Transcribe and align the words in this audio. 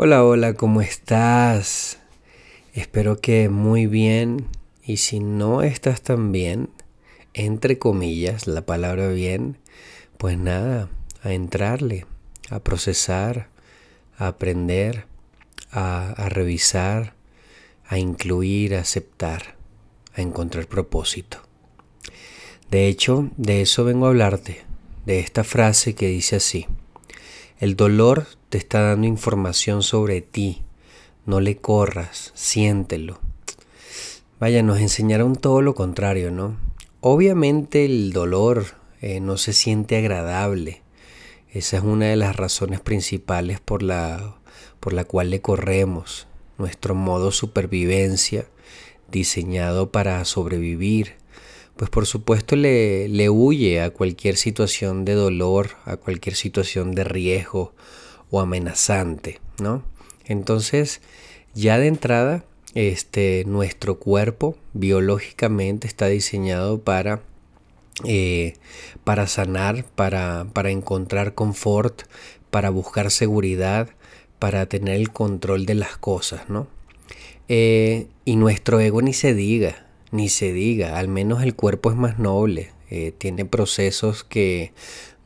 Hola, 0.00 0.22
hola, 0.22 0.54
¿cómo 0.54 0.80
estás? 0.80 1.98
Espero 2.72 3.20
que 3.20 3.48
muy 3.48 3.88
bien. 3.88 4.46
Y 4.84 4.98
si 4.98 5.18
no 5.18 5.62
estás 5.62 6.02
tan 6.02 6.30
bien, 6.30 6.70
entre 7.34 7.80
comillas, 7.80 8.46
la 8.46 8.64
palabra 8.64 9.08
bien, 9.08 9.58
pues 10.16 10.38
nada, 10.38 10.88
a 11.24 11.32
entrarle, 11.32 12.06
a 12.48 12.60
procesar, 12.60 13.48
a 14.16 14.28
aprender, 14.28 15.06
a, 15.72 16.10
a 16.10 16.28
revisar, 16.28 17.14
a 17.84 17.98
incluir, 17.98 18.76
a 18.76 18.82
aceptar, 18.82 19.56
a 20.14 20.22
encontrar 20.22 20.68
propósito. 20.68 21.38
De 22.70 22.86
hecho, 22.86 23.30
de 23.36 23.62
eso 23.62 23.82
vengo 23.82 24.06
a 24.06 24.10
hablarte, 24.10 24.62
de 25.06 25.18
esta 25.18 25.42
frase 25.42 25.96
que 25.96 26.06
dice 26.06 26.36
así. 26.36 26.68
El 27.60 27.74
dolor 27.74 28.28
te 28.50 28.58
está 28.58 28.82
dando 28.82 29.08
información 29.08 29.82
sobre 29.82 30.20
ti. 30.20 30.62
No 31.26 31.40
le 31.40 31.56
corras, 31.56 32.30
siéntelo. 32.36 33.18
Vaya, 34.38 34.62
nos 34.62 34.78
enseñaron 34.78 35.34
todo 35.34 35.60
lo 35.60 35.74
contrario, 35.74 36.30
¿no? 36.30 36.56
Obviamente 37.00 37.84
el 37.84 38.12
dolor 38.12 38.66
eh, 39.00 39.18
no 39.18 39.36
se 39.38 39.52
siente 39.52 39.96
agradable. 39.96 40.82
Esa 41.50 41.78
es 41.78 41.82
una 41.82 42.06
de 42.06 42.14
las 42.14 42.36
razones 42.36 42.78
principales 42.78 43.58
por 43.58 43.82
la, 43.82 44.36
por 44.78 44.92
la 44.92 45.04
cual 45.04 45.30
le 45.30 45.40
corremos. 45.40 46.28
Nuestro 46.58 46.94
modo 46.94 47.32
supervivencia, 47.32 48.46
diseñado 49.10 49.90
para 49.90 50.24
sobrevivir, 50.24 51.16
pues 51.78 51.90
por 51.90 52.06
supuesto 52.06 52.56
le, 52.56 53.08
le 53.08 53.30
huye 53.30 53.80
a 53.80 53.90
cualquier 53.90 54.36
situación 54.36 55.04
de 55.04 55.14
dolor, 55.14 55.70
a 55.84 55.96
cualquier 55.96 56.34
situación 56.34 56.90
de 56.92 57.04
riesgo 57.04 57.72
o 58.30 58.40
amenazante, 58.40 59.40
¿no? 59.62 59.84
Entonces, 60.26 61.00
ya 61.54 61.78
de 61.78 61.86
entrada, 61.86 62.44
este, 62.74 63.44
nuestro 63.46 64.00
cuerpo 64.00 64.56
biológicamente 64.72 65.86
está 65.86 66.08
diseñado 66.08 66.80
para, 66.82 67.22
eh, 68.04 68.54
para 69.04 69.28
sanar, 69.28 69.84
para, 69.84 70.48
para 70.52 70.70
encontrar 70.70 71.34
confort, 71.34 72.02
para 72.50 72.70
buscar 72.70 73.12
seguridad, 73.12 73.88
para 74.40 74.66
tener 74.66 74.96
el 74.96 75.12
control 75.12 75.64
de 75.64 75.76
las 75.76 75.96
cosas, 75.96 76.50
¿no? 76.50 76.66
Eh, 77.46 78.08
y 78.24 78.34
nuestro 78.34 78.80
ego 78.80 79.00
ni 79.00 79.12
se 79.12 79.32
diga, 79.32 79.87
ni 80.10 80.28
se 80.28 80.52
diga, 80.52 80.98
al 80.98 81.08
menos 81.08 81.42
el 81.42 81.54
cuerpo 81.54 81.90
es 81.90 81.96
más 81.96 82.18
noble, 82.18 82.72
eh, 82.90 83.12
tiene 83.16 83.44
procesos 83.44 84.24
que 84.24 84.72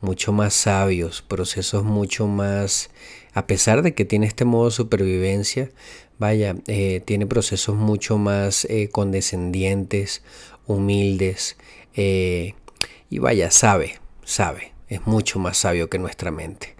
mucho 0.01 0.33
más 0.33 0.53
sabios, 0.53 1.21
procesos 1.21 1.83
mucho 1.83 2.27
más, 2.27 2.89
a 3.33 3.47
pesar 3.47 3.81
de 3.81 3.93
que 3.93 4.05
tiene 4.05 4.25
este 4.25 4.45
modo 4.45 4.65
de 4.65 4.71
supervivencia, 4.71 5.71
vaya, 6.19 6.55
eh, 6.67 7.01
tiene 7.05 7.25
procesos 7.25 7.75
mucho 7.75 8.17
más 8.17 8.65
eh, 8.65 8.89
condescendientes, 8.91 10.23
humildes, 10.67 11.57
y 11.95 13.19
vaya, 13.19 13.51
sabe, 13.51 13.99
sabe, 14.23 14.73
es 14.89 15.05
mucho 15.05 15.37
más 15.37 15.57
sabio 15.57 15.89
que 15.89 15.99
nuestra 15.99 16.31
mente. 16.31 16.75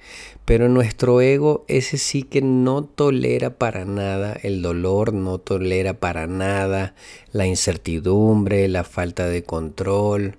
Pero 0.46 0.68
nuestro 0.68 1.22
ego, 1.22 1.64
ese 1.70 1.98
sí 1.98 2.24
que 2.24 2.42
no 2.42 2.84
tolera 2.84 3.52
para 3.58 3.86
nada 3.86 4.38
el 4.44 4.62
dolor, 4.62 5.14
no 5.14 5.38
tolera 5.38 5.94
para 5.94 6.28
nada 6.28 6.96
la 7.32 7.48
incertidumbre, 7.48 8.68
la 8.68 8.84
falta 8.84 9.28
de 9.28 9.44
control, 9.44 10.36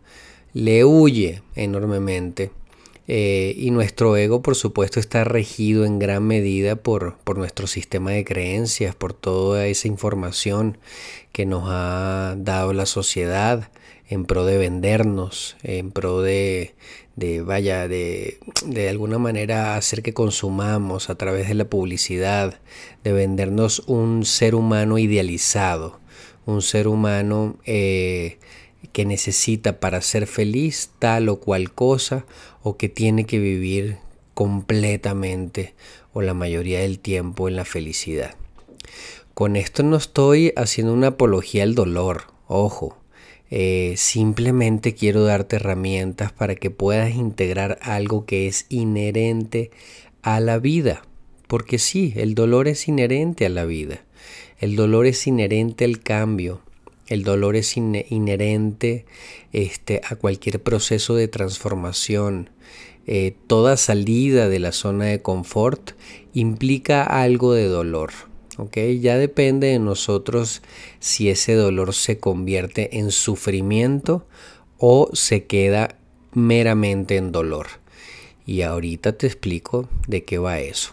le 0.53 0.85
huye 0.85 1.43
enormemente. 1.55 2.51
Eh, 3.07 3.55
y 3.59 3.71
nuestro 3.71 4.17
ego, 4.17 4.41
por 4.41 4.57
supuesto, 4.57 4.99
está 4.99 5.25
regido 5.25 5.85
en 5.85 5.99
gran 5.99 6.23
medida 6.27 6.77
por, 6.77 7.19
por, 7.19 7.37
nuestro 7.37 7.67
sistema 7.67 8.13
de 8.13 8.25
creencias, 8.25 8.95
por 8.95 9.13
toda 9.13 9.67
esa 9.67 9.89
información 9.89 10.79
que 11.33 11.45
nos 11.45 11.65
ha 11.67 12.35
dado 12.39 12.73
la 12.73 12.87
sociedad 12.87 13.71
en 14.09 14.25
pro 14.25 14.47
de 14.47 14.57
vendernos, 14.59 15.57
en 15.63 15.91
pro 15.91 16.23
de, 16.23 16.75
de 17.17 17.43
vaya, 17.43 17.87
de, 17.89 18.39
de 18.67 18.89
alguna 18.89 19.19
manera 19.19 19.77
hacer 19.77 20.03
que 20.03 20.15
consumamos 20.15 21.11
a 21.11 21.15
través 21.15 21.49
de 21.49 21.55
la 21.55 21.65
publicidad, 21.65 22.61
de 23.05 23.13
vendernos 23.13 23.81
un 23.87 24.25
ser 24.25 24.55
humano 24.55 24.99
idealizado, 24.99 26.01
un 26.47 26.63
ser 26.63 26.89
humano 26.89 27.57
eh, 27.65 28.39
que 28.93 29.05
necesita 29.05 29.81
para 29.81 30.01
ser 30.03 30.27
feliz 30.27 30.91
tal 30.99 31.29
o 31.29 31.41
cual 31.41 31.73
cosa 31.73 32.27
o 32.63 32.77
que 32.77 32.89
tiene 32.89 33.25
que 33.25 33.39
vivir 33.39 33.99
completamente 34.35 35.75
o 36.13 36.23
la 36.23 36.35
mayoría 36.35 36.81
del 36.81 36.99
tiempo 36.99 37.49
en 37.49 37.57
la 37.57 37.65
felicidad. 37.65 38.35
Con 39.33 39.57
esto 39.57 39.83
no 39.83 39.97
estoy 39.97 40.53
haciendo 40.57 40.93
una 40.93 41.09
apología 41.09 41.65
al 41.65 41.75
dolor, 41.75 42.25
ojo, 42.47 42.97
eh, 43.57 43.95
simplemente 43.97 44.97
quiero 44.97 45.23
darte 45.23 45.55
herramientas 45.55 46.33
para 46.33 46.57
que 46.57 46.71
puedas 46.71 47.15
integrar 47.15 47.79
algo 47.83 48.27
que 48.27 48.49
es 48.49 48.67
inherente 48.69 49.71
a 50.23 50.41
la 50.41 50.59
vida. 50.59 51.05
Porque 51.47 51.79
sí, 51.79 52.13
el 52.17 52.35
dolor 52.35 52.67
es 52.67 52.89
inherente 52.89 53.47
a 53.47 53.51
la 53.51 53.65
vida. 53.65 54.03
El 54.59 54.75
dolor 54.75 55.07
es 55.07 55.25
inherente 55.29 55.85
al 55.85 56.01
cambio. 56.01 56.63
El 57.07 57.23
dolor 57.23 57.55
es 57.55 57.77
inherente 57.77 59.05
este, 59.53 60.01
a 60.05 60.17
cualquier 60.17 60.61
proceso 60.61 61.15
de 61.15 61.29
transformación. 61.29 62.51
Eh, 63.07 63.37
toda 63.47 63.77
salida 63.77 64.49
de 64.49 64.59
la 64.59 64.73
zona 64.73 65.05
de 65.05 65.23
confort 65.23 65.93
implica 66.33 67.05
algo 67.05 67.53
de 67.53 67.69
dolor. 67.69 68.34
Ya 69.01 69.19
depende 69.19 69.69
de 69.69 69.79
nosotros 69.79 70.63
si 71.01 71.29
ese 71.29 71.55
dolor 71.55 71.95
se 71.95 72.19
convierte 72.19 72.99
en 72.99 73.11
sufrimiento 73.11 74.27
o 74.79 75.11
se 75.13 75.45
queda 75.45 75.97
meramente 76.33 77.17
en 77.17 77.33
dolor. 77.33 77.67
Y 78.47 78.63
ahorita 78.63 79.17
te 79.17 79.27
explico 79.27 79.89
de 80.07 80.25
qué 80.25 80.39
va 80.39 80.61
eso. 80.61 80.93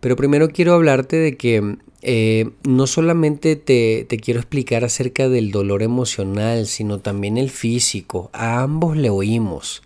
Pero 0.00 0.16
primero 0.16 0.48
quiero 0.48 0.74
hablarte 0.74 1.16
de 1.16 1.36
que 1.36 1.76
eh, 2.02 2.50
no 2.66 2.86
solamente 2.86 3.56
te, 3.56 4.06
quiero 4.22 4.40
explicar 4.40 4.84
acerca 4.84 5.28
del 5.28 5.50
dolor 5.50 5.82
emocional, 5.82 6.66
sino 6.66 7.00
también 7.00 7.36
el 7.36 7.50
físico. 7.50 8.30
A 8.32 8.62
ambos 8.62 8.96
le 8.96 9.10
oímos. 9.10 9.82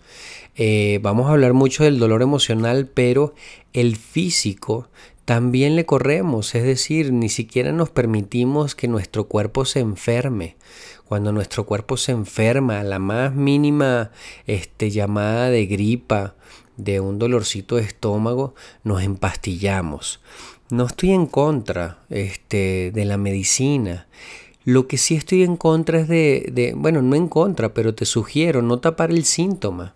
Eh, 0.56 1.00
vamos 1.02 1.26
a 1.26 1.32
hablar 1.32 1.52
mucho 1.52 1.82
del 1.82 1.98
dolor 1.98 2.22
emocional, 2.22 2.88
pero 2.92 3.34
el 3.72 3.96
físico 3.96 4.88
también 5.24 5.74
le 5.74 5.86
corremos, 5.86 6.54
es 6.54 6.64
decir, 6.64 7.12
ni 7.12 7.28
siquiera 7.28 7.72
nos 7.72 7.88
permitimos 7.90 8.74
que 8.74 8.88
nuestro 8.88 9.26
cuerpo 9.26 9.64
se 9.64 9.80
enferme. 9.80 10.56
Cuando 11.06 11.32
nuestro 11.32 11.64
cuerpo 11.64 11.96
se 11.96 12.12
enferma, 12.12 12.82
la 12.82 12.98
más 12.98 13.34
mínima 13.34 14.10
este, 14.46 14.90
llamada 14.90 15.48
de 15.48 15.66
gripa, 15.66 16.34
de 16.76 17.00
un 17.00 17.18
dolorcito 17.18 17.76
de 17.76 17.82
estómago, 17.82 18.54
nos 18.82 19.02
empastillamos. 19.02 20.20
No 20.70 20.86
estoy 20.86 21.12
en 21.12 21.26
contra 21.26 21.98
este, 22.10 22.90
de 22.92 23.04
la 23.04 23.16
medicina. 23.16 24.06
Lo 24.64 24.88
que 24.88 24.98
sí 24.98 25.14
estoy 25.14 25.42
en 25.42 25.56
contra 25.56 26.00
es 26.00 26.08
de, 26.08 26.50
de, 26.52 26.74
bueno, 26.74 27.00
no 27.00 27.16
en 27.16 27.28
contra, 27.28 27.72
pero 27.72 27.94
te 27.94 28.06
sugiero 28.06 28.60
no 28.60 28.78
tapar 28.78 29.10
el 29.10 29.24
síntoma 29.24 29.94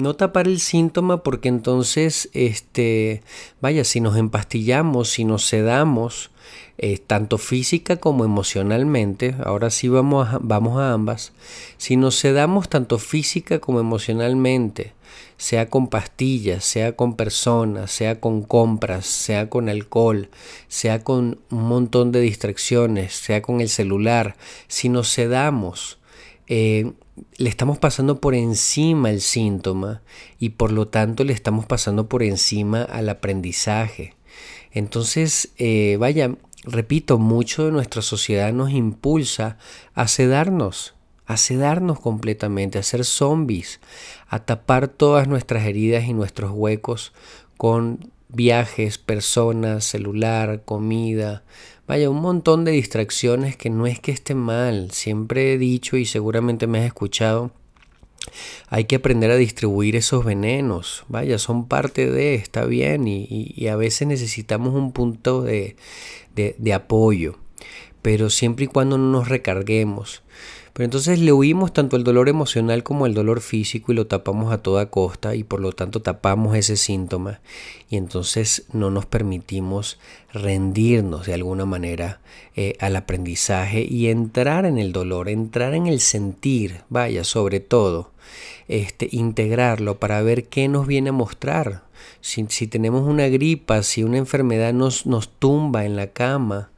no 0.00 0.16
tapar 0.16 0.46
el 0.46 0.60
síntoma 0.60 1.22
porque 1.22 1.48
entonces, 1.48 2.28
este, 2.32 3.22
vaya, 3.60 3.84
si 3.84 4.00
nos 4.00 4.16
empastillamos, 4.16 5.08
si 5.08 5.24
nos 5.24 5.44
sedamos, 5.44 6.30
eh, 6.78 6.98
tanto 6.98 7.36
física 7.36 7.96
como 7.96 8.24
emocionalmente, 8.24 9.34
ahora 9.44 9.68
sí 9.70 9.88
vamos 9.88 10.28
a, 10.28 10.38
vamos 10.40 10.80
a 10.80 10.92
ambas, 10.92 11.32
si 11.76 11.96
nos 11.96 12.14
sedamos 12.16 12.68
tanto 12.68 12.98
física 12.98 13.58
como 13.58 13.80
emocionalmente, 13.80 14.94
sea 15.36 15.68
con 15.68 15.88
pastillas, 15.88 16.64
sea 16.64 16.96
con 16.96 17.16
personas, 17.16 17.90
sea 17.90 18.20
con 18.20 18.42
compras, 18.42 19.06
sea 19.06 19.50
con 19.50 19.68
alcohol, 19.68 20.30
sea 20.68 21.04
con 21.04 21.38
un 21.50 21.68
montón 21.68 22.12
de 22.12 22.20
distracciones, 22.20 23.14
sea 23.14 23.42
con 23.42 23.60
el 23.60 23.68
celular, 23.68 24.36
si 24.68 24.88
nos 24.88 25.08
sedamos, 25.08 25.98
eh, 26.46 26.92
le 27.36 27.48
estamos 27.48 27.78
pasando 27.78 28.20
por 28.20 28.34
encima 28.34 29.10
el 29.10 29.20
síntoma 29.20 30.02
y 30.38 30.50
por 30.50 30.72
lo 30.72 30.88
tanto 30.88 31.24
le 31.24 31.32
estamos 31.32 31.66
pasando 31.66 32.08
por 32.08 32.22
encima 32.22 32.82
al 32.82 33.08
aprendizaje. 33.08 34.14
Entonces, 34.72 35.50
eh, 35.58 35.96
vaya, 35.98 36.34
repito, 36.64 37.18
mucho 37.18 37.64
de 37.64 37.72
nuestra 37.72 38.02
sociedad 38.02 38.52
nos 38.52 38.70
impulsa 38.70 39.58
a 39.94 40.08
sedarnos, 40.08 40.94
a 41.26 41.36
sedarnos 41.36 42.00
completamente, 42.00 42.78
a 42.78 42.82
ser 42.82 43.04
zombies, 43.04 43.80
a 44.28 44.44
tapar 44.44 44.88
todas 44.88 45.28
nuestras 45.28 45.64
heridas 45.64 46.04
y 46.04 46.12
nuestros 46.12 46.52
huecos 46.52 47.12
con 47.56 48.10
viajes, 48.28 48.98
personas, 48.98 49.84
celular, 49.84 50.62
comida, 50.64 51.42
Vaya, 51.90 52.08
un 52.08 52.20
montón 52.20 52.64
de 52.64 52.70
distracciones 52.70 53.56
que 53.56 53.68
no 53.68 53.84
es 53.88 53.98
que 53.98 54.12
esté 54.12 54.36
mal. 54.36 54.92
Siempre 54.92 55.52
he 55.52 55.58
dicho 55.58 55.96
y 55.96 56.06
seguramente 56.06 56.68
me 56.68 56.78
has 56.78 56.84
escuchado 56.84 57.50
Hay 58.68 58.84
que 58.84 58.94
aprender 58.94 59.32
a 59.32 59.36
distribuir 59.36 59.96
esos 59.96 60.24
venenos. 60.24 61.02
Vaya, 61.08 61.36
son 61.36 61.66
parte 61.66 62.08
de, 62.08 62.36
está 62.36 62.64
bien, 62.64 63.08
y, 63.08 63.66
a 63.66 63.74
veces 63.74 64.06
necesitamos 64.06 64.72
un 64.72 64.92
punto 64.92 65.42
de, 65.42 65.74
de 66.36 66.72
apoyo, 66.74 67.40
pero 68.02 68.30
siempre 68.30 68.66
y 68.66 68.68
cuando 68.68 68.96
no 68.96 69.10
nos 69.10 69.28
recarguemos. 69.28 70.22
Pero 70.72 70.84
entonces 70.84 71.18
le 71.18 71.32
huimos 71.32 71.72
tanto 71.72 71.96
el 71.96 72.04
dolor 72.04 72.28
emocional 72.28 72.82
como 72.82 73.06
el 73.06 73.14
dolor 73.14 73.40
físico 73.40 73.92
y 73.92 73.94
lo 73.96 74.06
tapamos 74.06 74.52
a 74.52 74.58
toda 74.58 74.90
costa 74.90 75.34
y 75.34 75.42
por 75.42 75.60
lo 75.60 75.72
tanto 75.72 76.00
tapamos 76.00 76.56
ese 76.56 76.76
síntoma 76.76 77.40
y 77.88 77.96
entonces 77.96 78.66
no 78.72 78.90
nos 78.90 79.04
permitimos 79.04 79.98
rendirnos 80.32 81.26
de 81.26 81.34
alguna 81.34 81.64
manera 81.64 82.20
eh, 82.54 82.76
al 82.78 82.94
aprendizaje 82.94 83.84
y 83.88 84.08
entrar 84.08 84.64
en 84.64 84.78
el 84.78 84.92
dolor, 84.92 85.28
entrar 85.28 85.74
en 85.74 85.86
el 85.86 86.00
sentir, 86.00 86.82
vaya, 86.88 87.24
sobre 87.24 87.58
todo, 87.58 88.12
este, 88.68 89.08
integrarlo 89.10 89.98
para 89.98 90.22
ver 90.22 90.44
qué 90.44 90.68
nos 90.68 90.86
viene 90.86 91.10
a 91.10 91.12
mostrar. 91.12 91.82
Si, 92.20 92.46
si 92.48 92.66
tenemos 92.66 93.06
una 93.06 93.26
gripa, 93.26 93.82
si 93.82 94.04
una 94.04 94.18
enfermedad 94.18 94.72
nos, 94.72 95.06
nos 95.06 95.28
tumba 95.28 95.84
en 95.84 95.96
la 95.96 96.08
cama, 96.08 96.69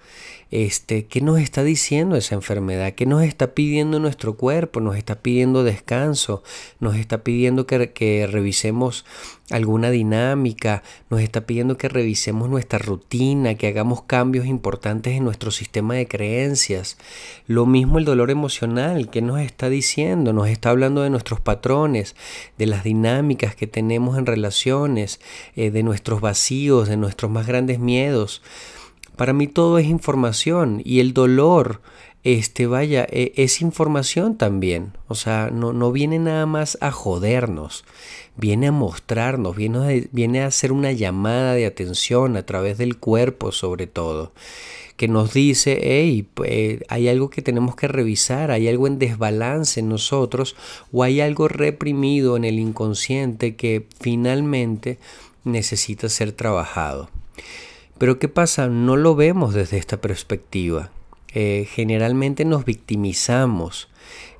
este, 0.53 1.07
¿qué 1.07 1.23
nos 1.23 1.41
está 1.41 1.65
diciendo 1.65 2.15
esa 2.15 2.35
enfermedad? 2.35 2.93
¿Qué 2.93 3.07
nos 3.07 3.23
está 3.23 3.55
pidiendo 3.55 3.99
nuestro 3.99 4.37
cuerpo? 4.37 4.81
Nos 4.81 4.97
está 4.97 5.23
pidiendo 5.23 5.65
descanso, 5.65 6.43
nos 6.79 6.97
está 6.97 7.25
pidiendo 7.25 7.67
que, 7.67 8.29
revisemos 8.31 9.07
alguna 9.49 9.91
dinámica, 9.91 10.83
nos 11.09 11.23
está 11.23 11.47
pidiendo 11.47 11.79
que 11.79 11.89
revisemos 11.89 12.51
nuestra 12.51 12.79
rutina, 12.79 13.55
que 13.55 13.67
hagamos 13.67 14.03
cambios 14.03 14.45
importantes 14.45 15.15
en 15.15 15.25
nuestro 15.25 15.51
sistema 15.51 15.95
de 15.95 16.07
creencias. 16.07 16.99
Lo 17.47 17.65
mismo 17.65 17.99
el 17.99 18.05
dolor 18.05 18.31
emocional, 18.31 19.09
¿qué 19.09 19.23
nos 19.23 19.41
está 19.41 19.71
diciendo? 19.71 20.35
Nos 20.35 20.49
está 20.49 20.69
hablando 20.69 21.01
de 21.01 21.09
nuestros 21.09 21.41
patrones, 21.41 22.15
de 22.59 22.67
las 22.67 22.85
dinámicas 22.85 23.57
que 23.57 23.67
tenemos 23.67 24.19
en 24.19 24.27
relaciones, 24.27 25.19
eh, 25.57 25.71
de 25.71 25.83
nuestros 25.83 26.21
vacíos, 26.21 26.91
de 26.91 26.99
nuestros 26.99 27.31
más 27.31 27.47
grandes 27.47 27.79
miedos. 27.79 28.43
Para 29.17 29.33
mí 29.33 29.47
todo 29.47 29.79
es 29.79 29.87
información 29.87 30.81
y 30.85 31.01
el 31.01 31.13
dolor, 31.13 31.81
este, 32.25 32.67
vaya, 32.67 33.07
e, 33.11 33.33
es 33.37 33.61
información 33.61 34.37
también. 34.37 34.93
O 35.09 35.15
sea, 35.15 35.51
no, 35.53 35.73
no 35.73 35.93
viene 35.93 36.19
nada 36.19 36.47
más 36.47 36.79
a 36.81 36.91
jodernos, 36.91 37.85
viene 38.37 38.69
a 38.69 38.73
mostrarnos, 38.73 39.57
viene 39.57 39.79
a, 39.79 40.09
viene 40.13 40.43
a 40.43 40.47
hacer 40.47 40.73
una 40.73 40.93
llamada 40.93 41.55
de 41.55 41.67
atención 41.67 42.37
a 42.37 42.47
través 42.47 42.79
del 42.79 42.99
cuerpo 42.99 43.53
sobre 43.53 43.87
todo 43.87 44.33
que 44.97 45.09
nos 45.09 45.33
dice, 45.33 45.81
hey, 45.83 46.29
eh, 46.45 46.81
hay 46.89 47.09
algo 47.09 47.29
que 47.29 47.43
tenemos 47.43 47.75
que 47.75 47.89
revisar, 47.89 48.53
hay 48.53 48.69
algo 48.69 48.87
en 48.87 49.01
desbalance 49.01 49.81
en 49.81 49.89
nosotros 49.89 50.55
o 50.93 51.03
hay 51.03 51.21
algo 51.21 51.49
reprimido 51.49 52.37
en 52.37 52.45
el 52.45 52.61
inconsciente 52.61 53.57
que 53.57 53.87
finalmente 53.99 54.99
necesita 55.43 56.09
ser 56.09 56.31
trabajado. 56.31 57.11
Pero 58.03 58.19
¿qué 58.19 58.27
pasa? 58.27 58.67
No 58.67 58.97
lo 58.97 59.15
vemos 59.15 59.55
desde 59.55 59.79
esta 59.79 60.01
perspectiva. 60.01 60.91
Eh, 61.35 61.69
generalmente 61.71 62.45
nos 62.45 62.65
victimizamos. 62.65 63.91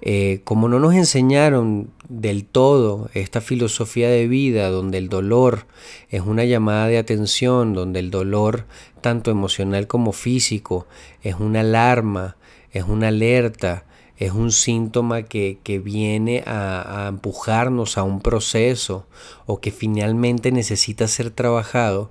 Eh, 0.01 0.41
como 0.43 0.69
no 0.69 0.81
nos 0.81 0.95
enseñaron 0.95 1.89
del 2.09 2.45
todo 2.45 3.09
esta 3.15 3.41
filosofía 3.41 4.11
de 4.11 4.27
vida 4.27 4.69
donde 4.69 4.99
el 4.99 5.09
dolor 5.09 5.67
es 6.09 6.23
una 6.23 6.45
llamada 6.45 6.89
de 6.89 6.99
atención, 6.99 7.73
donde 7.73 8.01
el 8.01 8.11
dolor 8.11 8.67
tanto 9.01 9.31
emocional 9.31 9.87
como 9.87 10.11
físico 10.11 10.89
es 11.23 11.37
una 11.37 11.61
alarma, 11.61 12.37
es 12.73 12.83
una 12.83 13.09
alerta, 13.09 13.85
es 14.17 14.33
un 14.33 14.51
síntoma 14.51 15.23
que, 15.23 15.61
viene 15.85 16.43
a, 16.47 17.05
a, 17.05 17.09
empujarnos 17.09 17.97
a 17.97 18.03
un 18.03 18.23
proceso 18.23 19.07
o 19.47 19.61
que 19.61 19.71
finalmente 19.71 20.51
necesita 20.51 21.07
ser 21.07 21.31
trabajado, 21.31 22.11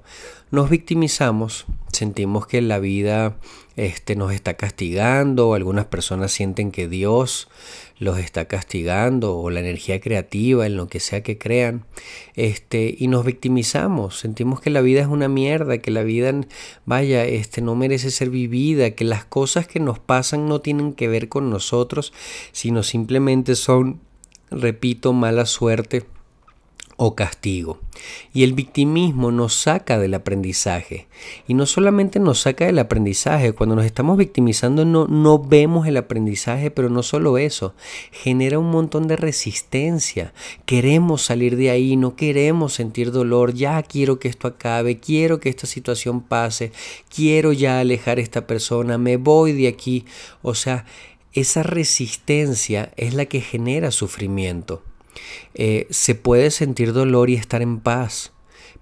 nos 0.51 0.69
victimizamos, 0.69 1.65
sentimos 1.92 2.45
que 2.45 2.62
la 2.62 2.80
vida 2.80 3.38
este, 3.77 4.15
nos 4.15 4.33
está 4.33 4.56
castigando, 4.56 5.53
algunas 5.53 5.86
personas 5.86 6.31
sienten 6.31 6.71
que 6.71 6.88
Dios 6.88 7.48
los 8.01 8.18
está 8.18 8.45
castigando 8.45 9.38
o 9.38 9.50
la 9.50 9.59
energía 9.59 10.01
creativa 10.01 10.65
en 10.65 10.75
lo 10.75 10.88
que 10.88 11.00
sea 11.00 11.21
que 11.21 11.38
crean 11.38 11.86
este 12.36 12.95
y 12.98 13.07
nos 13.07 13.24
victimizamos 13.24 14.18
sentimos 14.18 14.59
que 14.59 14.71
la 14.71 14.81
vida 14.81 15.01
es 15.01 15.07
una 15.07 15.27
mierda 15.27 15.77
que 15.77 15.92
la 15.92 16.01
vida 16.01 16.33
vaya 16.83 17.25
este 17.25 17.62
no 17.62 17.75
merece 17.75 18.09
ser 18.09 18.31
vivida 18.31 18.92
que 18.92 19.03
las 19.03 19.24
cosas 19.24 19.68
que 19.68 19.80
nos 19.80 20.00
pasan 20.00 20.48
no 20.48 20.62
tienen 20.62 20.94
que 20.94 21.07
ver 21.07 21.30
con 21.30 21.51
nosotros 21.51 22.12
sino 22.53 22.81
simplemente 22.81 23.53
son 23.56 24.01
repito 24.50 25.13
mala 25.13 25.45
suerte 25.45 26.03
o 27.03 27.15
castigo. 27.15 27.80
Y 28.31 28.44
el 28.44 28.53
victimismo 28.53 29.31
nos 29.31 29.56
saca 29.56 29.98
del 29.98 30.13
aprendizaje. 30.13 31.07
Y 31.48 31.56
no 31.56 31.65
solamente 31.65 32.19
nos 32.19 32.42
saca 32.42 32.68
del 32.68 32.77
aprendizaje, 32.77 33.53
cuando 33.53 33.75
nos 33.75 33.86
estamos 33.86 34.18
victimizando 34.18 34.86
no, 34.86 35.07
no 35.07 35.39
vemos 35.39 35.88
el 35.88 35.98
aprendizaje, 35.98 36.69
pero 36.69 36.89
no 36.89 37.01
solo 37.01 37.39
eso, 37.39 37.74
genera 38.12 38.59
un 38.59 38.69
montón 38.69 39.07
de 39.07 39.15
resistencia. 39.15 40.31
Queremos 40.68 41.24
salir 41.24 41.56
de 41.56 41.71
ahí, 41.71 41.98
no 41.98 42.15
queremos 42.15 42.74
sentir 42.74 43.12
dolor, 43.12 43.56
ya 43.56 43.81
quiero 43.81 44.19
que 44.19 44.27
esto 44.27 44.48
acabe, 44.48 45.00
quiero 45.00 45.39
que 45.39 45.50
esta 45.50 45.65
situación 45.65 46.21
pase, 46.21 46.71
quiero 47.09 47.51
ya 47.51 47.80
alejar 47.80 48.19
a 48.19 48.21
esta 48.21 48.45
persona, 48.45 49.00
me 49.00 49.18
voy 49.18 49.53
de 49.53 49.68
aquí. 49.68 50.06
O 50.44 50.53
sea, 50.53 50.86
esa 51.33 51.63
resistencia 51.63 52.92
es 52.95 53.15
la 53.15 53.25
que 53.25 53.42
genera 53.42 53.89
sufrimiento. 53.89 54.83
Eh, 55.54 55.88
se 55.90 56.16
puede 56.16 56.52
sentir 56.52 56.94
dolor 56.94 57.30
y 57.30 57.36
estar 57.36 57.62
en 57.62 57.80
paz, 57.80 58.32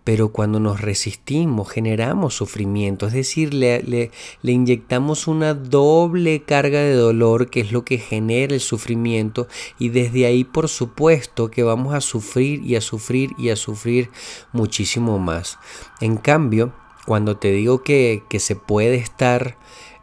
pero 0.04 0.32
cuando 0.32 0.60
nos 0.60 0.82
resistimos 0.82 1.70
generamos 1.70 2.34
sufrimiento, 2.34 3.06
es 3.06 3.14
decir, 3.14 3.54
le, 3.54 4.12
inyectamos 4.44 5.28
una 5.28 5.54
doble 5.54 6.42
carga 6.44 6.80
de 6.80 6.94
dolor 6.94 7.50
que 7.50 7.60
es 7.60 7.72
lo 7.72 7.86
que 7.86 7.98
genera 7.98 8.56
el 8.56 8.60
sufrimiento 8.60 9.48
y 9.78 9.90
desde 9.90 10.26
ahí 10.26 10.44
por 10.44 10.68
supuesto 10.68 11.52
que 11.52 11.64
vamos 11.64 11.94
a 11.94 12.02
sufrir 12.02 12.64
y 12.66 12.76
a 12.76 12.82
sufrir 12.82 13.32
y 13.38 13.50
a 13.50 13.56
sufrir 13.56 14.10
muchísimo 14.52 15.20
más. 15.20 15.60
En 16.02 16.18
cambio, 16.18 16.74
cuando 17.06 17.38
te 17.38 17.52
digo 17.52 17.84
que, 17.84 18.24
que 18.30 18.40
se 18.40 18.56
puede 18.56 18.96
estar, 18.96 19.58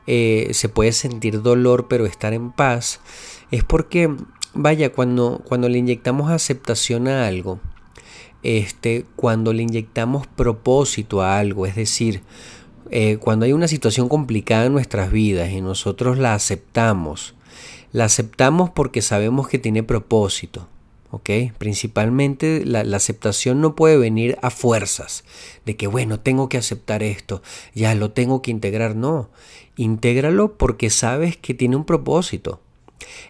eh, 0.07 0.51
se 0.53 0.69
puede 0.69 0.93
sentir 0.93 1.43
dolor 1.43 1.87
pero 1.89 2.07
estar 2.07 2.33
en 2.33 2.53
paz, 2.53 3.01
es 3.51 3.65
porque 3.65 4.15
vaya, 4.57 4.93
cuando, 4.93 5.43
cuando 5.45 5.69
le 5.69 5.79
inyectamos 5.79 6.31
aceptación 6.31 7.09
a 7.09 7.27
algo, 7.27 7.61
este, 8.43 9.05
cuando 9.17 9.53
le 9.53 9.63
inyectamos 9.63 10.27
propósito 10.27 11.23
a 11.23 11.39
algo, 11.39 11.67
es 11.67 11.75
decir, 11.75 12.23
eh, 12.91 13.17
cuando 13.19 13.45
hay 13.45 13.53
una 13.53 13.69
situación 13.69 14.09
complicada 14.09 14.67
en 14.67 14.73
nuestras 14.73 15.11
vidas 15.11 15.51
y 15.51 15.61
nosotros 15.61 16.19
la 16.19 16.35
aceptamos, 16.35 17.35
la 17.93 18.05
aceptamos 18.05 18.71
porque 18.71 19.03
sabemos 19.03 19.49
que 19.49 19.59
tiene 19.59 19.83
propósito. 19.83 20.69
¿ok? 21.11 21.31
Principalmente 21.59 22.65
la, 22.65 22.85
la, 22.85 22.97
aceptación 22.97 23.61
no 23.61 23.75
puede 23.75 23.97
venir 23.97 24.39
a 24.43 24.51
fuerzas, 24.51 25.25
de 25.65 25.77
que 25.77 25.87
bueno, 25.87 26.21
tengo 26.21 26.49
que 26.49 26.59
aceptar 26.59 27.03
esto, 27.03 27.43
ya 27.75 27.95
lo 27.95 28.11
tengo 28.11 28.43
que 28.43 28.51
integrar, 28.51 28.97
no, 28.97 29.31
intégralo 29.77 30.57
porque 30.57 30.91
sabes 30.91 31.37
que 31.37 31.55
tiene 31.55 31.77
un 31.77 31.85
propósito, 31.85 32.61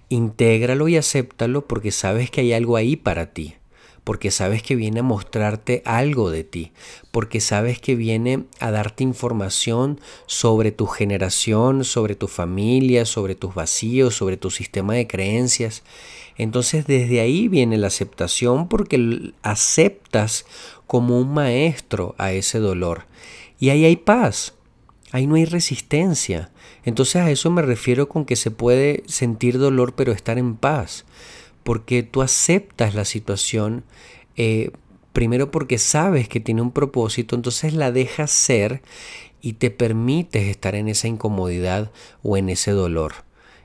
Intégralo 0.09 0.89
y 0.89 0.97
acéptalo 0.97 1.67
porque 1.67 1.91
sabes 1.93 2.31
que 2.31 2.43
hay 2.43 2.53
algo 2.53 2.77
ahí 2.77 2.97
para 2.97 3.33
ti, 3.33 3.55
porque 4.05 4.31
sabes 4.31 4.63
que 4.63 4.77
viene 4.77 5.01
a 5.01 5.03
mostrarte 5.03 5.83
algo 5.85 6.31
de 6.31 6.45
ti, 6.45 6.73
porque 7.11 7.41
sabes 7.41 7.81
que 7.81 7.97
viene 7.97 8.45
a 8.61 8.71
darte 8.71 9.03
información 9.03 10.01
sobre 10.27 10.71
tu 10.71 10.87
generación, 10.87 11.85
sobre 11.85 12.15
tu 12.15 12.29
familia, 12.29 13.05
sobre 13.05 13.35
tus 13.35 13.55
vacíos, 13.55 14.15
sobre 14.15 14.37
tu 14.37 14.51
sistema 14.51 14.95
de 14.95 15.07
creencias. 15.07 15.83
Entonces 16.39 16.87
desde 16.87 17.21
ahí 17.21 17.49
viene 17.49 17.79
la 17.79 17.89
aceptación 17.89 18.69
porque 18.69 19.33
aceptas 19.43 20.47
como 20.87 21.19
un 21.19 21.33
maestro 21.35 22.15
a 22.19 22.33
ese 22.33 22.59
dolor. 22.59 23.07
Y 23.59 23.71
ahí 23.71 23.85
hay 23.87 23.97
paz, 23.97 24.56
ahí 25.17 25.27
no 25.27 25.37
hay 25.37 25.47
resistencia. 25.47 26.51
Entonces 26.85 27.17
a 27.17 27.31
eso 27.31 27.51
me 27.51 27.63
refiero 27.63 28.07
con 28.09 28.27
que 28.27 28.37
se 28.37 28.51
puede 28.51 29.03
sentir 29.07 29.59
dolor 29.59 29.95
pero 29.95 30.13
estar 30.13 30.37
en 30.37 30.57
paz, 30.57 31.07
porque 31.63 32.03
tú 32.03 32.21
aceptas 32.21 32.95
la 32.95 33.07
situación, 33.07 33.85
eh, 34.37 34.73
primero 35.15 35.51
porque 35.51 35.79
sabes 35.79 36.29
que 36.29 36.41
tiene 36.41 36.61
un 36.61 36.71
propósito, 36.71 37.35
entonces 37.35 37.73
la 37.73 37.93
dejas 37.93 38.31
ser 38.31 38.83
y 39.41 39.55
te 39.55 39.71
permites 39.71 40.45
estar 40.49 40.75
en 40.75 40.89
esa 40.89 41.09
incomodidad 41.09 41.91
o 42.23 42.37
en 42.37 42.51
ese 42.51 42.73
dolor. 42.73 43.15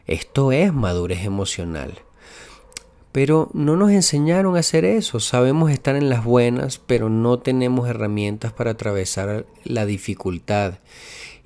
Esto 0.07 0.53
es 0.53 0.73
madurez 0.73 1.25
emocional. 1.25 1.99
Pero 3.11 3.49
no 3.53 3.75
nos 3.75 3.91
enseñaron 3.91 4.55
a 4.55 4.59
hacer 4.59 4.85
eso. 4.85 5.19
Sabemos 5.19 5.69
estar 5.69 5.97
en 5.97 6.07
las 6.07 6.23
buenas, 6.23 6.77
pero 6.77 7.09
no 7.09 7.39
tenemos 7.39 7.89
herramientas 7.89 8.53
para 8.53 8.71
atravesar 8.71 9.45
la 9.65 9.85
dificultad. 9.85 10.75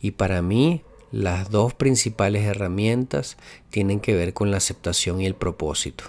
Y 0.02 0.12
para 0.12 0.42
mí, 0.42 0.82
las 1.12 1.50
dos 1.50 1.74
principales 1.74 2.44
herramientas 2.44 3.38
tienen 3.70 4.00
que 4.00 4.16
ver 4.16 4.34
con 4.34 4.52
la 4.52 4.58
aceptación 4.58 5.22
y 5.22 5.26
el 5.26 5.36
propósito. 5.36 6.06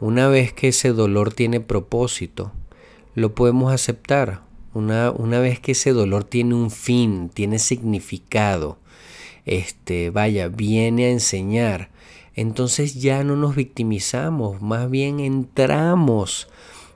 Una 0.00 0.28
vez 0.28 0.52
que 0.52 0.68
ese 0.68 0.92
dolor 0.92 1.32
tiene 1.32 1.60
propósito, 1.60 2.52
lo 3.14 3.34
podemos 3.34 3.72
aceptar. 3.72 4.42
Una, 4.72 5.10
una 5.10 5.40
vez 5.40 5.60
que 5.60 5.72
ese 5.72 5.92
dolor 5.92 6.24
tiene 6.24 6.54
un 6.54 6.70
fin, 6.70 7.28
tiene 7.28 7.58
significado, 7.58 8.78
este, 9.44 10.10
vaya, 10.10 10.48
viene 10.48 11.06
a 11.06 11.10
enseñar, 11.10 11.90
entonces 12.34 12.94
ya 12.94 13.24
no 13.24 13.36
nos 13.36 13.56
victimizamos, 13.56 14.62
más 14.62 14.88
bien 14.88 15.20
entramos 15.20 16.48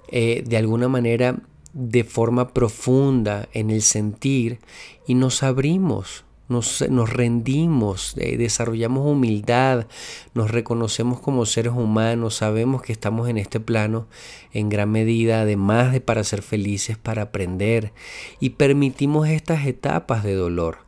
eh, 0.08 0.44
de 0.46 0.56
alguna 0.56 0.88
manera 0.88 1.40
de 1.74 2.04
forma 2.04 2.54
profunda 2.54 3.48
en 3.52 3.70
el 3.70 3.82
sentir 3.82 4.60
y 5.06 5.14
nos 5.14 5.42
abrimos, 5.42 6.24
nos, 6.48 7.10
rendimos, 7.10 8.14
eh, 8.16 8.36
desarrollamos 8.36 9.06
humildad, 9.06 9.86
nos 10.34 10.50
reconocemos 10.50 11.20
como 11.20 11.46
seres 11.46 11.72
humanos, 11.72 12.36
sabemos 12.36 12.82
que 12.82 12.92
estamos 12.92 13.28
en 13.28 13.38
este 13.38 13.60
plano 13.60 14.06
en 14.52 14.68
gran 14.68 14.90
medida, 14.90 15.40
además 15.40 15.92
de 15.92 16.00
para 16.00 16.22
ser 16.22 16.42
felices, 16.42 16.96
para 16.96 17.22
aprender 17.22 17.92
y 18.40 18.50
permitimos 18.50 19.28
estas 19.28 19.66
etapas 19.66 20.22
de 20.22 20.34
dolor. 20.34 20.78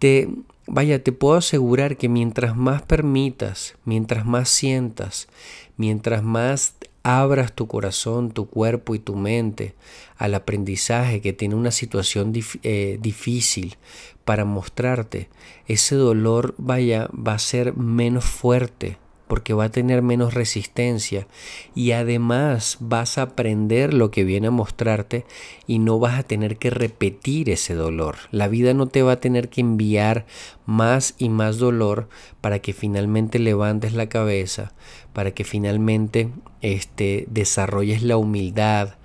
Te, 0.00 0.28
vaya, 0.66 1.02
te 1.04 1.12
puedo 1.12 1.36
asegurar 1.36 1.96
que 1.96 2.08
mientras 2.08 2.56
más 2.56 2.82
permitas, 2.82 3.76
mientras 3.84 4.26
más 4.26 4.48
sientas, 4.48 5.28
mientras 5.76 6.24
más 6.24 6.74
abras 7.02 7.52
tu 7.52 7.66
corazón, 7.66 8.30
tu 8.30 8.46
cuerpo 8.48 8.94
y 8.94 8.98
tu 8.98 9.16
mente 9.16 9.74
al 10.16 10.34
aprendizaje 10.34 11.20
que 11.20 11.32
tiene 11.32 11.54
una 11.54 11.70
situación 11.70 12.32
eh, 12.62 12.98
difícil 13.00 13.76
para 14.24 14.44
mostrarte, 14.44 15.28
ese 15.66 15.96
dolor 15.96 16.54
vaya 16.58 17.08
va 17.12 17.34
a 17.34 17.38
ser 17.38 17.76
menos 17.76 18.24
fuerte, 18.24 18.98
porque 19.26 19.54
va 19.54 19.64
a 19.64 19.70
tener 19.70 20.02
menos 20.02 20.34
resistencia 20.34 21.26
y 21.74 21.92
además 21.92 22.76
vas 22.80 23.16
a 23.16 23.22
aprender 23.22 23.94
lo 23.94 24.10
que 24.10 24.24
viene 24.24 24.48
a 24.48 24.50
mostrarte 24.50 25.24
y 25.66 25.78
no 25.78 25.98
vas 25.98 26.18
a 26.18 26.22
tener 26.22 26.58
que 26.58 26.70
repetir 26.70 27.48
ese 27.48 27.74
dolor. 27.74 28.16
La 28.30 28.48
vida 28.48 28.74
no 28.74 28.88
te 28.88 29.02
va 29.02 29.12
a 29.12 29.20
tener 29.20 29.48
que 29.48 29.62
enviar 29.62 30.26
más 30.66 31.14
y 31.16 31.28
más 31.28 31.58
dolor 31.58 32.08
para 32.40 32.58
que 32.58 32.72
finalmente 32.72 33.38
levantes 33.38 33.94
la 33.94 34.08
cabeza, 34.08 34.74
para 35.12 35.30
que 35.30 35.44
finalmente 35.44 36.28
este, 36.60 37.26
desarrolles 37.30 38.02
la 38.02 38.18
humildad 38.18 38.96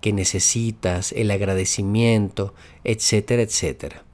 que 0.00 0.12
necesitas, 0.12 1.12
el 1.12 1.30
agradecimiento, 1.30 2.54
etcétera, 2.84 3.42
etcétera. 3.42 4.04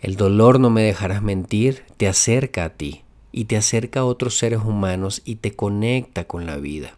El 0.00 0.16
dolor, 0.16 0.60
no 0.60 0.70
me 0.70 0.82
dejarás 0.82 1.22
mentir, 1.22 1.84
te 1.96 2.08
acerca 2.08 2.64
a 2.64 2.70
ti 2.70 3.03
y 3.36 3.46
te 3.46 3.56
acerca 3.56 4.00
a 4.00 4.04
otros 4.04 4.38
seres 4.38 4.60
humanos 4.60 5.20
y 5.24 5.36
te 5.36 5.56
conecta 5.56 6.24
con 6.28 6.46
la 6.46 6.56
vida. 6.56 6.96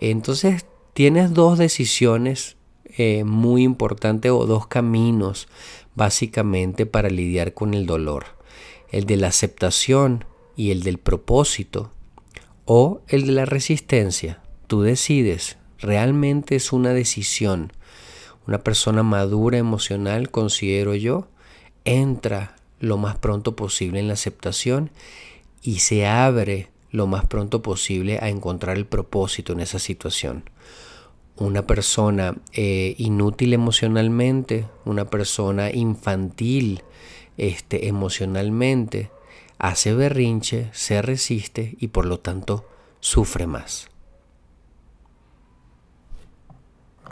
Entonces 0.00 0.66
tienes 0.94 1.32
dos 1.32 1.58
decisiones 1.58 2.56
eh, 2.86 3.22
muy 3.22 3.62
importantes 3.62 4.32
o 4.32 4.46
dos 4.46 4.66
caminos 4.66 5.46
básicamente 5.94 6.86
para 6.86 7.08
lidiar 7.08 7.54
con 7.54 7.72
el 7.72 7.86
dolor. 7.86 8.24
El 8.90 9.06
de 9.06 9.16
la 9.16 9.28
aceptación 9.28 10.24
y 10.56 10.72
el 10.72 10.82
del 10.82 10.98
propósito 10.98 11.92
o 12.64 13.02
el 13.06 13.24
de 13.24 13.32
la 13.32 13.44
resistencia. 13.44 14.42
Tú 14.66 14.82
decides, 14.82 15.56
realmente 15.78 16.56
es 16.56 16.72
una 16.72 16.92
decisión. 16.92 17.72
Una 18.48 18.58
persona 18.58 19.04
madura 19.04 19.58
emocional, 19.58 20.32
considero 20.32 20.96
yo, 20.96 21.28
entra 21.84 22.56
lo 22.80 22.96
más 22.96 23.18
pronto 23.18 23.54
posible 23.54 24.00
en 24.00 24.08
la 24.08 24.14
aceptación 24.14 24.90
y 25.64 25.80
se 25.80 26.06
abre 26.06 26.68
lo 26.90 27.08
más 27.08 27.26
pronto 27.26 27.62
posible 27.62 28.18
a 28.20 28.28
encontrar 28.28 28.76
el 28.76 28.86
propósito 28.86 29.54
en 29.54 29.60
esa 29.60 29.80
situación. 29.80 30.48
Una 31.36 31.66
persona 31.66 32.36
eh, 32.52 32.94
inútil 32.98 33.54
emocionalmente, 33.54 34.66
una 34.84 35.06
persona 35.06 35.72
infantil 35.72 36.82
este, 37.38 37.88
emocionalmente, 37.88 39.10
hace 39.58 39.94
berrinche, 39.94 40.68
se 40.72 41.02
resiste 41.02 41.74
y 41.80 41.88
por 41.88 42.04
lo 42.04 42.20
tanto 42.20 42.68
sufre 43.00 43.46
más. 43.48 43.88